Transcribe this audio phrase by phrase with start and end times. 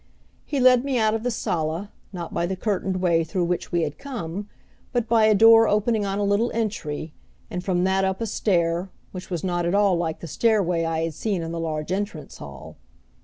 [0.47, 3.83] He led me out of the sala, not by the curtained way through which we
[3.83, 4.49] had come,
[4.91, 7.13] but by a door opening on a little entry,
[7.51, 11.03] and from that up a stair, which was not at all like the stairway I
[11.03, 12.77] had seen in the large entrance hall.